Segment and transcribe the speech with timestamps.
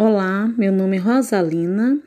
[0.00, 2.00] Olá, meu nome é Rosalina,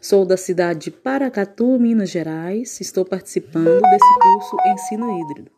[0.00, 2.80] sou da cidade de Paracatu, Minas Gerais.
[2.80, 5.50] Estou participando desse curso Ensino Híbrido.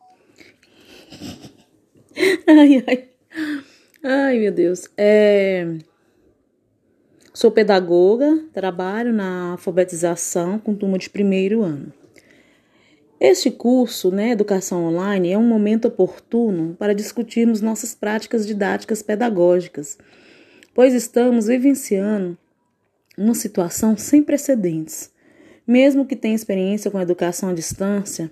[2.49, 3.09] Ai, ai,
[4.03, 4.89] ai, meu Deus.
[4.97, 5.77] É...
[7.33, 11.93] Sou pedagoga, trabalho na alfabetização com turma de primeiro ano.
[13.21, 19.97] Este curso, né, Educação Online, é um momento oportuno para discutirmos nossas práticas didáticas pedagógicas
[20.77, 22.37] pois estamos vivenciando
[23.17, 25.11] uma situação sem precedentes.
[25.67, 28.31] Mesmo que tenha experiência com educação à distância,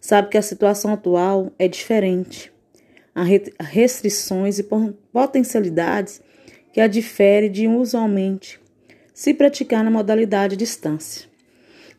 [0.00, 2.52] sabe que a situação atual é diferente.
[3.12, 3.24] Há
[3.64, 4.68] restrições e
[5.12, 6.22] potencialidades
[6.72, 8.60] que a difere de usualmente
[9.12, 11.28] se praticar na modalidade distância.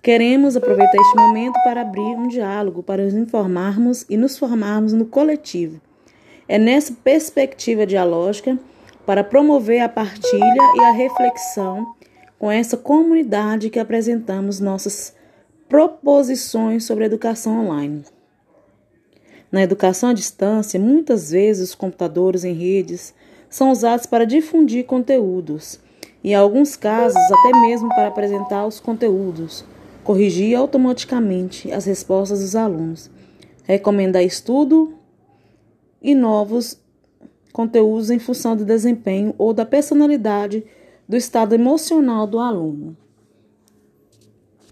[0.01, 5.05] Queremos aproveitar este momento para abrir um diálogo, para nos informarmos e nos formarmos no
[5.05, 5.81] coletivo.
[6.47, 8.57] É nessa perspectiva dialógica
[9.05, 11.95] para promover a partilha e a reflexão
[12.37, 15.15] com essa comunidade que apresentamos nossas
[15.69, 18.03] proposições sobre educação online.
[19.51, 23.13] Na educação à distância, muitas vezes os computadores em redes
[23.49, 25.79] são usados para difundir conteúdos
[26.23, 29.65] e, em alguns casos, até mesmo para apresentar os conteúdos,
[30.03, 33.11] corrigir automaticamente as respostas dos alunos,
[33.63, 34.93] recomendar estudo
[36.01, 36.80] e novos
[37.51, 40.63] conteúdos em função do desempenho ou da personalidade
[41.07, 42.95] do estado emocional do aluno.